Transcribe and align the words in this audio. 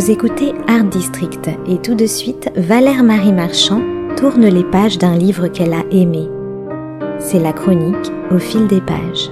Vous 0.00 0.10
écoutez 0.10 0.54
Art 0.66 0.84
District 0.84 1.50
et 1.66 1.76
tout 1.76 1.94
de 1.94 2.06
suite, 2.06 2.50
Valère 2.56 3.02
Marie 3.02 3.34
Marchand 3.34 3.82
tourne 4.16 4.46
les 4.46 4.64
pages 4.64 4.96
d'un 4.96 5.14
livre 5.14 5.48
qu'elle 5.48 5.74
a 5.74 5.84
aimé. 5.90 6.26
C'est 7.18 7.38
la 7.38 7.52
chronique 7.52 8.10
au 8.30 8.38
fil 8.38 8.66
des 8.66 8.80
pages. 8.80 9.28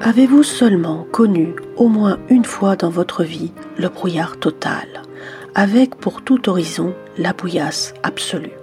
Avez-vous 0.00 0.42
seulement 0.42 1.06
connu 1.12 1.54
au 1.76 1.86
moins 1.86 2.18
une 2.28 2.44
fois 2.44 2.74
dans 2.74 2.90
votre 2.90 3.22
vie 3.22 3.52
le 3.78 3.90
brouillard 3.90 4.38
total, 4.38 5.04
avec 5.54 5.94
pour 5.94 6.22
tout 6.22 6.48
horizon 6.48 6.94
la 7.16 7.32
bouillasse 7.32 7.94
absolue? 8.02 8.61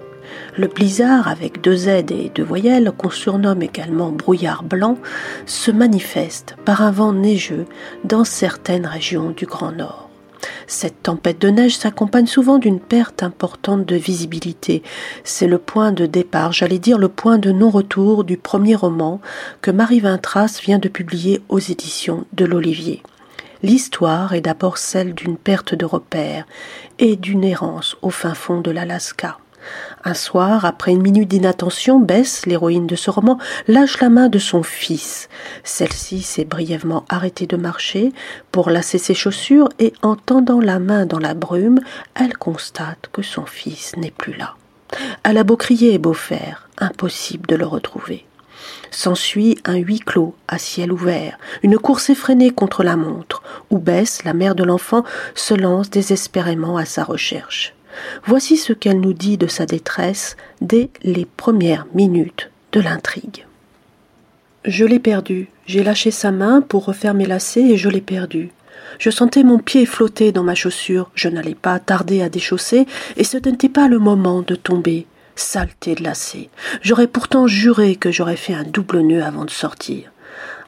Le 0.58 0.68
blizzard, 0.68 1.28
avec 1.28 1.62
deux 1.62 1.76
Z 1.76 1.88
et 1.88 2.32
deux 2.34 2.44
voyelles, 2.44 2.92
qu'on 2.98 3.10
surnomme 3.10 3.62
également 3.62 4.12
brouillard 4.12 4.64
blanc, 4.64 4.98
se 5.46 5.72
manifeste 5.72 6.56
par 6.66 6.82
un 6.82 6.92
vent 6.92 7.14
neigeux 7.14 7.66
dans 8.04 8.24
certaines 8.24 8.86
régions 8.86 9.30
du 9.32 9.46
Grand 9.46 9.72
Nord. 9.72 10.10
Cette 10.68 11.04
tempête 11.04 11.42
de 11.42 11.50
neige 11.50 11.78
s'accompagne 11.78 12.28
souvent 12.28 12.60
d'une 12.60 12.80
perte 12.80 13.24
importante 13.24 13.86
de 13.86 13.96
visibilité. 13.96 14.84
C'est 15.24 15.48
le 15.48 15.58
point 15.58 15.92
de 15.92 16.06
départ, 16.06 16.52
j'allais 16.52 16.80
dire 16.80 16.98
le 16.98 17.10
point 17.10 17.38
de 17.38 17.52
non-retour 17.52 18.24
du 18.24 18.38
premier 18.38 18.76
roman 18.76 19.20
que 19.62 19.72
Marie 19.72 20.00
Vintras 20.00 20.60
vient 20.62 20.80
de 20.80 20.88
publier 20.88 21.42
aux 21.50 21.60
éditions 21.60 22.26
de 22.34 22.46
l'Olivier. 22.46 23.02
L'histoire 23.62 24.34
est 24.34 24.42
d'abord 24.42 24.78
celle 24.78 25.14
d'une 25.14 25.38
perte 25.38 25.76
de 25.76 25.86
repères 25.86 26.46
et 26.98 27.18
d'une 27.18 27.44
errance 27.44 27.98
au 28.02 28.10
fin 28.10 28.34
fond 28.34 28.62
de 28.62 28.72
l'Alaska. 28.72 29.38
Un 30.04 30.14
soir, 30.14 30.66
après 30.66 30.92
une 30.92 31.02
minute 31.02 31.30
d'inattention, 31.30 32.00
Bess, 32.00 32.46
l'héroïne 32.46 32.88
de 32.88 32.96
ce 32.96 33.10
roman, 33.10 33.38
lâche 33.68 34.00
la 34.00 34.10
main 34.10 34.30
de 34.30 34.40
son 34.40 34.64
fils. 34.64 35.30
Celle-ci 35.64 36.22
s'est 36.22 36.46
brièvement 36.46 37.06
arrêtée 37.10 37.48
de 37.48 37.58
marcher 37.58 38.14
pour 38.52 38.70
lasser 38.70 38.98
ses 38.98 39.14
chaussures 39.14 39.70
et 39.80 39.94
en 40.02 40.16
tendant 40.16 40.60
la 40.60 40.80
main 40.80 41.06
dans 41.06 41.20
la 41.20 41.34
brume, 41.34 41.80
elle 42.16 42.38
constate 42.38 43.10
que 43.12 43.22
son 43.22 43.46
fils 43.46 43.96
n'est 43.98 44.12
plus 44.12 44.34
là. 44.34 44.56
Elle 45.24 45.38
a 45.38 45.44
beau 45.44 45.58
crier 45.58 45.94
et 45.94 46.00
beau 46.00 46.14
faire, 46.14 46.70
impossible 46.78 47.48
de 47.48 47.56
le 47.56 47.66
retrouver. 47.66 48.26
S'ensuit 48.92 49.60
un 49.66 49.76
huis 49.76 50.00
clos 50.00 50.36
à 50.48 50.58
ciel 50.58 50.92
ouvert, 50.92 51.38
une 51.62 51.78
course 51.78 52.10
effrénée 52.10 52.50
contre 52.50 52.84
la 52.84 52.96
montre, 52.96 53.44
où 53.70 53.78
Bess, 53.78 54.24
la 54.24 54.34
mère 54.34 54.56
de 54.56 54.64
l'enfant, 54.64 55.04
se 55.36 55.54
lance 55.54 55.90
désespérément 55.90 56.78
à 56.78 56.86
sa 56.86 57.04
recherche. 57.04 57.76
Voici 58.26 58.58
ce 58.58 58.74
qu'elle 58.74 59.00
nous 59.00 59.14
dit 59.14 59.38
de 59.38 59.48
sa 59.48 59.66
détresse 59.66 60.38
dès 60.62 60.90
les 61.04 61.26
premières 61.26 61.88
minutes 61.94 62.52
de 62.72 62.82
l'intrigue. 62.82 63.46
Je 64.66 64.86
l'ai 64.86 65.00
perdu. 65.00 65.48
J'ai 65.66 65.84
lâché 65.84 66.12
sa 66.12 66.32
main 66.32 66.62
pour 66.62 66.86
refaire 66.86 67.14
mes 67.14 67.26
lacets 67.26 67.64
et 67.64 67.78
je 67.78 67.90
l'ai 67.90 68.02
perdu. 68.02 68.52
Je 68.98 69.10
sentais 69.10 69.44
mon 69.44 69.60
pied 69.60 69.86
flotter 69.86 70.32
dans 70.32 70.44
ma 70.44 70.56
chaussure. 70.56 71.12
Je 71.16 71.30
n'allais 71.30 71.56
pas 71.56 71.80
tarder 71.80 72.22
à 72.22 72.30
déchausser 72.30 72.86
et 73.18 73.24
ce 73.24 73.38
n'était 73.38 73.70
pas 73.70 73.88
le 73.88 74.00
moment 74.00 74.42
de 74.42 74.56
tomber. 74.56 75.06
Saleté 75.36 75.96
de 75.96 76.04
lacets. 76.04 76.50
J'aurais 76.82 77.08
pourtant 77.08 77.48
juré 77.48 77.96
que 77.96 78.12
j'aurais 78.12 78.36
fait 78.36 78.54
un 78.54 78.64
double 78.64 79.00
nœud 79.00 79.24
avant 79.24 79.46
de 79.46 79.52
sortir. 79.52 80.12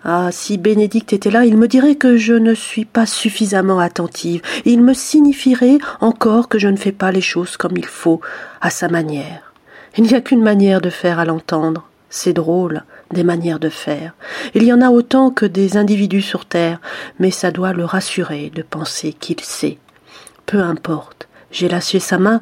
Ah, 0.04 0.30
si 0.32 0.58
Bénédicte 0.58 1.14
était 1.14 1.30
là, 1.30 1.46
il 1.46 1.58
me 1.58 1.68
dirait 1.68 1.96
que 1.96 2.18
je 2.18 2.34
ne 2.34 2.56
suis 2.56 2.86
pas 2.86 3.06
suffisamment 3.06 3.80
attentive. 3.80 4.42
Il 4.66 4.82
me 4.82 4.94
signifierait 4.94 5.78
encore 6.00 6.50
que 6.50 6.58
je 6.58 6.68
ne 6.68 6.76
fais 6.76 6.92
pas 6.92 7.12
les 7.12 7.22
choses 7.22 7.56
comme 7.56 7.78
il 7.78 7.86
faut, 7.86 8.20
à 8.62 8.72
sa 8.72 8.88
manière. 8.88 9.54
Il 9.98 10.06
n'y 10.06 10.16
a 10.16 10.22
qu'une 10.22 10.42
manière 10.42 10.82
de 10.82 10.90
faire 10.90 11.20
à 11.20 11.26
l'entendre. 11.26 11.88
C'est 12.10 12.34
drôle, 12.34 12.84
des 13.12 13.24
manières 13.24 13.60
de 13.60 13.70
faire. 13.70 14.14
Il 14.56 14.64
y 14.64 14.74
en 14.74 14.82
a 14.82 14.90
autant 14.90 15.30
que 15.30 15.46
des 15.46 15.78
individus 15.78 16.22
sur 16.22 16.46
terre, 16.46 16.82
mais 17.20 17.32
ça 17.32 17.52
doit 17.52 17.74
le 17.74 17.86
rassurer 17.86 18.52
de 18.56 18.64
penser 18.64 19.14
qu'il 19.14 19.40
sait. 19.42 19.78
Peu 20.46 20.62
importe. 20.62 21.28
J'ai 21.52 21.70
lâché 21.70 22.00
sa 22.00 22.18
main. 22.18 22.42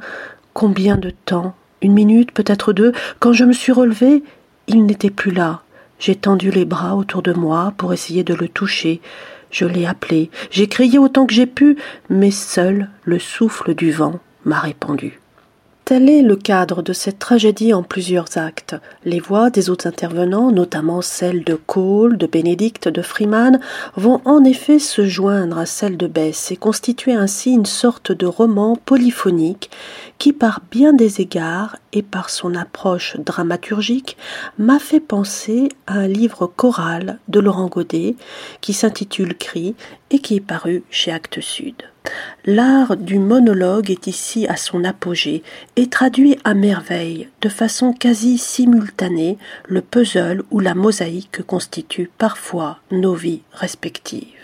Combien 0.53 0.96
de 0.96 1.09
temps? 1.09 1.56
Une 1.81 1.94
minute, 1.94 2.31
peut-être 2.31 2.72
deux? 2.74 2.94
Quand 3.19 3.34
je 3.34 3.46
me 3.46 3.53
suis 3.53 3.72
relevée, 3.72 4.24
il 4.68 4.86
n'était 4.86 5.09
plus 5.09 5.31
là. 5.31 5.62
J'ai 6.00 6.16
tendu 6.16 6.50
les 6.50 6.66
bras 6.66 6.96
autour 6.96 7.22
de 7.22 7.34
moi 7.34 7.74
pour 7.78 7.94
essayer 7.94 8.24
de 8.24 8.34
le 8.34 8.48
toucher. 8.48 9.02
Je 9.52 9.66
l'ai 9.66 9.86
appelé. 9.86 10.32
J'ai 10.50 10.68
crié 10.68 10.98
autant 10.98 11.26
que 11.26 11.34
j'ai 11.34 11.46
pu, 11.46 11.78
mais 12.10 12.32
seul 12.32 12.90
le 13.04 13.20
souffle 13.20 13.76
du 13.76 13.92
vent 13.92 14.20
m'a 14.46 14.60
répondu. 14.60 15.20
Tel 15.90 16.06
le 16.24 16.36
cadre 16.36 16.84
de 16.84 16.94
cette 16.94 17.18
tragédie 17.18 17.74
en 17.74 17.82
plusieurs 17.82 18.38
actes. 18.38 18.76
Les 19.06 19.20
voix 19.20 19.50
des 19.50 19.72
autres 19.72 19.88
intervenants, 19.88 20.52
notamment 20.52 21.02
celles 21.02 21.44
de 21.44 21.56
Cole, 21.56 22.16
de 22.16 22.28
Bénédicte, 22.28 22.88
de 22.88 23.02
Freeman, 23.02 23.60
vont 23.96 24.22
en 24.24 24.44
effet 24.44 24.78
se 24.78 25.08
joindre 25.08 25.58
à 25.58 25.66
celles 25.66 25.98
de 25.98 26.06
Bess 26.06 26.52
et 26.52 26.58
constituer 26.58 27.14
ainsi 27.14 27.54
une 27.54 27.66
sorte 27.66 28.12
de 28.12 28.28
roman 28.28 28.76
polyphonique 28.76 29.72
qui, 30.20 30.32
par 30.32 30.62
bien 30.70 30.94
des 30.94 31.22
égards 31.22 31.78
et 31.92 32.04
par 32.04 32.30
son 32.30 32.54
approche 32.54 33.18
dramaturgique, 33.18 34.16
m'a 34.60 34.78
fait 34.78 35.00
penser 35.00 35.70
à 35.88 35.94
un 35.94 36.08
livre 36.08 36.46
choral 36.46 37.18
de 37.30 37.40
Laurent 37.40 37.68
Godet 37.68 38.16
qui 38.62 38.74
s'intitule 38.74 39.36
Cri 39.36 39.74
et 40.12 40.20
qui 40.20 40.36
est 40.36 40.42
paru 40.42 40.84
chez 40.90 41.12
Actes 41.12 41.42
Sud. 41.42 41.75
L'art 42.46 42.97
du 42.97 43.20
monologue 43.20 43.92
est 43.92 44.08
ici 44.08 44.47
à 44.47 44.56
son 44.56 44.84
apogée 44.84 45.44
et 45.75 45.88
traduit 45.88 46.38
à 46.44 46.53
merveille, 46.53 47.30
de 47.42 47.50
façon 47.50 47.94
quasi 47.94 48.38
simultanée, 48.38 49.38
le 49.68 49.81
puzzle 49.81 50.44
ou 50.50 50.59
la 50.59 50.74
mosaïque 50.74 51.31
que 51.31 51.44
constituent 51.44 52.09
parfois 52.18 52.80
nos 52.92 53.14
vies 53.14 53.42
respectives. 53.52 54.40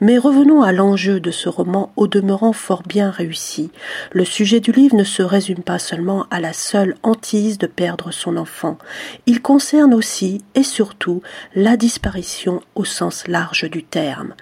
Mais 0.00 0.18
revenons 0.18 0.62
à 0.62 0.72
l'enjeu 0.72 1.20
de 1.20 1.30
ce 1.30 1.48
roman 1.48 1.92
au 1.96 2.06
demeurant 2.06 2.52
fort 2.52 2.82
bien 2.82 3.10
réussi. 3.10 3.70
Le 4.12 4.24
sujet 4.24 4.60
du 4.60 4.72
livre 4.72 4.96
ne 4.96 5.04
se 5.04 5.22
résume 5.22 5.62
pas 5.62 5.78
seulement 5.78 6.26
à 6.30 6.40
la 6.40 6.52
seule 6.52 6.96
hantise 7.02 7.58
de 7.58 7.66
perdre 7.66 8.10
son 8.10 8.36
enfant. 8.36 8.78
Il 9.26 9.40
concerne 9.40 9.94
aussi 9.94 10.42
et 10.54 10.62
surtout 10.62 11.22
la 11.54 11.76
disparition 11.76 12.60
au 12.74 12.84
sens 12.84 13.26
large 13.26 13.68
du 13.70 13.82
terme. 13.82 14.34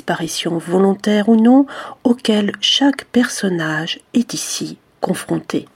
Disparition 0.00 0.56
volontaire 0.56 1.28
ou 1.28 1.36
non, 1.36 1.66
auquel 2.04 2.52
chaque 2.62 3.04
personnage 3.04 4.00
est 4.14 4.32
ici 4.32 4.78
confronté. 5.02 5.66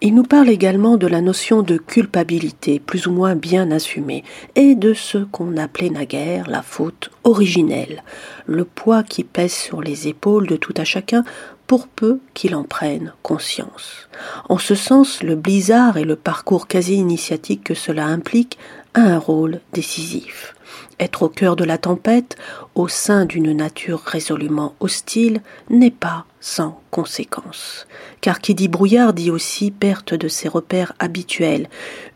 Il 0.00 0.14
nous 0.14 0.22
parle 0.22 0.50
également 0.50 0.96
de 0.96 1.08
la 1.08 1.20
notion 1.20 1.62
de 1.62 1.76
culpabilité, 1.76 2.78
plus 2.78 3.08
ou 3.08 3.10
moins 3.10 3.34
bien 3.34 3.72
assumée, 3.72 4.22
et 4.54 4.76
de 4.76 4.94
ce 4.94 5.18
qu'on 5.18 5.56
appelait 5.56 5.90
naguère 5.90 6.48
la 6.48 6.62
faute 6.62 7.10
originelle, 7.24 8.04
le 8.46 8.64
poids 8.64 9.02
qui 9.02 9.24
pèse 9.24 9.52
sur 9.52 9.82
les 9.82 10.06
épaules 10.06 10.46
de 10.46 10.54
tout 10.54 10.74
à 10.76 10.84
chacun 10.84 11.24
pour 11.66 11.88
peu 11.88 12.20
qu'il 12.34 12.54
en 12.54 12.62
prenne 12.62 13.14
conscience. 13.24 14.08
En 14.48 14.58
ce 14.58 14.76
sens, 14.76 15.24
le 15.24 15.34
blizzard 15.34 15.96
et 15.96 16.04
le 16.04 16.14
parcours 16.14 16.68
quasi 16.68 16.94
initiatique 16.94 17.64
que 17.64 17.74
cela 17.74 18.06
implique 18.06 18.58
un 18.94 19.18
rôle 19.18 19.60
décisif. 19.72 20.54
Être 21.00 21.24
au 21.24 21.28
cœur 21.28 21.56
de 21.56 21.64
la 21.64 21.78
tempête, 21.78 22.36
au 22.74 22.86
sein 22.86 23.24
d'une 23.24 23.52
nature 23.52 24.00
résolument 24.00 24.74
hostile, 24.80 25.40
n'est 25.68 25.90
pas 25.90 26.24
sans 26.40 26.80
conséquence. 26.90 27.86
Car 28.20 28.40
qui 28.40 28.54
dit 28.54 28.68
brouillard 28.68 29.12
dit 29.12 29.30
aussi 29.30 29.70
perte 29.70 30.14
de 30.14 30.28
ses 30.28 30.48
repères 30.48 30.92
habituels, 30.98 31.68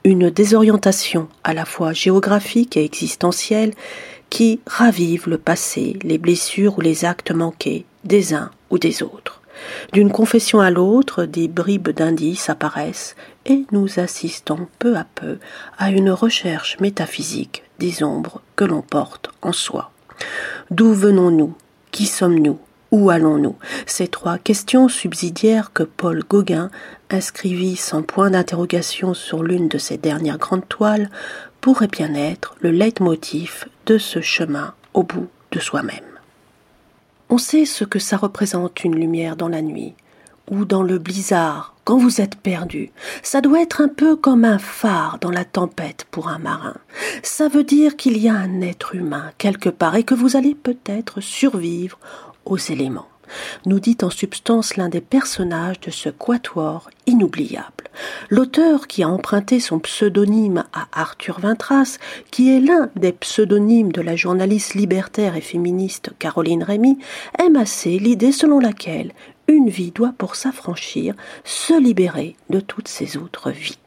une 0.04 0.30
désorientation 0.30 1.28
à 1.42 1.54
la 1.54 1.64
fois 1.64 1.92
géographique 1.92 2.76
et 2.76 2.84
existentielle 2.84 3.74
qui 4.30 4.60
ravive 4.66 5.28
le 5.28 5.38
passé, 5.38 5.98
les 6.02 6.18
blessures 6.18 6.78
ou 6.78 6.80
les 6.80 7.04
actes 7.04 7.32
manqués 7.32 7.84
des 8.04 8.34
uns 8.34 8.50
ou 8.70 8.78
des 8.78 9.02
autres. 9.02 9.42
D'une 9.92 10.10
confession 10.10 10.60
à 10.60 10.70
l'autre, 10.70 11.24
des 11.24 11.48
bribes 11.48 11.90
d'indices 11.90 12.50
apparaissent 12.50 13.16
et 13.46 13.64
nous 13.72 13.98
assistons 13.98 14.68
peu 14.78 14.96
à 14.96 15.06
peu 15.14 15.38
à 15.78 15.90
une 15.90 16.10
recherche 16.10 16.78
métaphysique 16.80 17.64
des 17.78 18.02
ombres 18.02 18.42
que 18.56 18.64
l'on 18.64 18.82
porte 18.82 19.30
en 19.42 19.52
soi. 19.52 19.90
D'où 20.70 20.92
venons-nous? 20.92 21.54
Qui 21.90 22.06
sommes-nous? 22.06 22.58
Où 22.90 23.10
allons-nous? 23.10 23.56
Ces 23.86 24.08
trois 24.08 24.38
questions 24.38 24.88
subsidiaires 24.88 25.72
que 25.72 25.82
Paul 25.82 26.22
Gauguin 26.28 26.70
inscrivit 27.10 27.76
sans 27.76 28.02
point 28.02 28.30
d'interrogation 28.30 29.14
sur 29.14 29.42
l'une 29.42 29.68
de 29.68 29.78
ses 29.78 29.98
dernières 29.98 30.38
grandes 30.38 30.68
toiles 30.68 31.10
pourraient 31.60 31.88
bien 31.88 32.14
être 32.14 32.56
le 32.60 32.70
leitmotiv 32.70 33.66
de 33.86 33.98
ce 33.98 34.20
chemin 34.20 34.74
au 34.94 35.02
bout 35.02 35.28
de 35.52 35.60
soi-même. 35.60 36.07
On 37.30 37.38
sait 37.38 37.66
ce 37.66 37.84
que 37.84 37.98
ça 37.98 38.16
représente 38.16 38.84
une 38.84 38.94
lumière 38.94 39.36
dans 39.36 39.48
la 39.48 39.60
nuit, 39.60 39.94
ou 40.50 40.64
dans 40.64 40.82
le 40.82 40.98
blizzard, 40.98 41.74
quand 41.84 41.98
vous 41.98 42.22
êtes 42.22 42.36
perdu. 42.36 42.90
Ça 43.22 43.42
doit 43.42 43.60
être 43.60 43.82
un 43.82 43.88
peu 43.88 44.16
comme 44.16 44.46
un 44.46 44.58
phare 44.58 45.18
dans 45.20 45.30
la 45.30 45.44
tempête 45.44 46.06
pour 46.10 46.28
un 46.28 46.38
marin. 46.38 46.76
Ça 47.22 47.48
veut 47.48 47.64
dire 47.64 47.96
qu'il 47.96 48.16
y 48.16 48.28
a 48.28 48.34
un 48.34 48.62
être 48.62 48.94
humain 48.94 49.30
quelque 49.36 49.68
part 49.68 49.96
et 49.96 50.04
que 50.04 50.14
vous 50.14 50.36
allez 50.36 50.54
peut-être 50.54 51.20
survivre 51.20 51.98
aux 52.46 52.56
éléments. 52.56 53.08
Nous 53.66 53.80
dit 53.80 53.98
en 54.02 54.10
substance 54.10 54.76
l'un 54.76 54.88
des 54.88 55.00
personnages 55.00 55.80
de 55.80 55.90
ce 55.90 56.08
quatuor 56.08 56.90
inoubliable. 57.06 57.84
L'auteur 58.28 58.86
qui 58.86 59.02
a 59.02 59.08
emprunté 59.08 59.60
son 59.60 59.78
pseudonyme 59.78 60.64
à 60.72 60.86
Arthur 60.92 61.40
Vintras, 61.40 61.98
qui 62.30 62.54
est 62.54 62.60
l'un 62.60 62.90
des 62.96 63.12
pseudonymes 63.12 63.92
de 63.92 64.00
la 64.00 64.16
journaliste 64.16 64.74
libertaire 64.74 65.36
et 65.36 65.40
féministe 65.40 66.10
Caroline 66.18 66.62
Rémy, 66.62 66.98
aime 67.38 67.56
assez 67.56 67.98
l'idée 67.98 68.32
selon 68.32 68.60
laquelle 68.60 69.12
une 69.48 69.68
vie 69.68 69.90
doit 69.90 70.14
pour 70.16 70.36
s'affranchir 70.36 71.14
se 71.44 71.80
libérer 71.80 72.36
de 72.50 72.60
toutes 72.60 72.88
ses 72.88 73.16
autres 73.16 73.50
vies. 73.50 73.78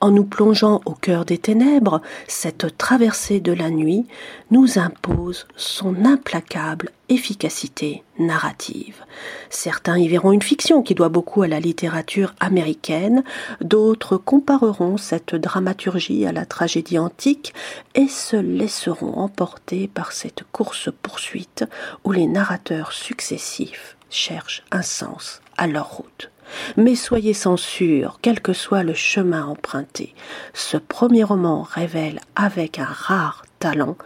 En 0.00 0.10
nous 0.10 0.24
plongeant 0.24 0.80
au 0.84 0.92
cœur 0.92 1.24
des 1.24 1.38
ténèbres, 1.38 2.00
cette 2.26 2.76
traversée 2.78 3.40
de 3.40 3.52
la 3.52 3.70
nuit 3.70 4.06
nous 4.50 4.78
impose 4.78 5.46
son 5.56 6.04
implacable 6.04 6.90
efficacité 7.08 8.02
narrative. 8.18 9.04
Certains 9.50 9.98
y 9.98 10.08
verront 10.08 10.32
une 10.32 10.42
fiction 10.42 10.82
qui 10.82 10.94
doit 10.94 11.08
beaucoup 11.08 11.42
à 11.42 11.48
la 11.48 11.60
littérature 11.60 12.34
américaine, 12.40 13.24
d'autres 13.60 14.16
compareront 14.16 14.96
cette 14.96 15.34
dramaturgie 15.34 16.24
à 16.26 16.32
la 16.32 16.46
tragédie 16.46 16.98
antique 16.98 17.52
et 17.94 18.08
se 18.08 18.36
laisseront 18.36 19.18
emporter 19.18 19.88
par 19.88 20.12
cette 20.12 20.44
course-poursuite 20.52 21.64
où 22.04 22.12
les 22.12 22.26
narrateurs 22.26 22.92
successifs 22.92 23.96
cherchent 24.08 24.64
un 24.70 24.82
sens 24.82 25.40
leur 25.66 25.90
route. 25.90 26.30
Mais 26.76 26.94
soyez 26.94 27.34
sans 27.34 27.56
sûr, 27.56 28.18
quel 28.22 28.40
que 28.40 28.52
soit 28.52 28.82
le 28.82 28.94
chemin 28.94 29.44
emprunté, 29.44 30.14
ce 30.52 30.76
premier 30.76 31.22
roman 31.22 31.62
révèle 31.62 32.20
avec 32.34 32.78
un 32.78 32.84
rare 32.84 33.44
talent 33.58 33.96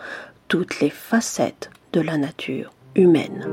toutes 0.48 0.80
les 0.80 0.90
facettes 0.90 1.70
de 1.92 2.00
la 2.00 2.18
nature 2.18 2.70
humaine. 2.94 3.48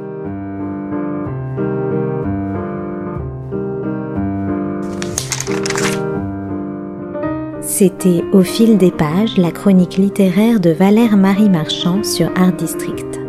C'était 7.61 8.23
Au 8.33 8.43
fil 8.43 8.77
des 8.77 8.91
pages, 8.91 9.37
la 9.37 9.51
chronique 9.51 9.97
littéraire 9.97 10.59
de 10.59 10.71
Valère 10.71 11.15
Marie 11.15 11.49
Marchand 11.49 12.03
sur 12.03 12.29
Art 12.35 12.53
District. 12.53 13.20